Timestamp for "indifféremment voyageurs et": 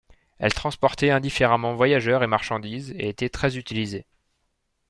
1.11-2.27